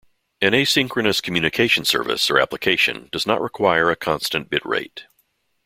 [0.41, 5.05] An asynchronous communication service or application does not require a constant bit rate.